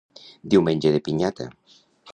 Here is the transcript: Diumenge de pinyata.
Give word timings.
Diumenge 0.53 0.95
de 0.95 1.03
pinyata. 1.09 1.51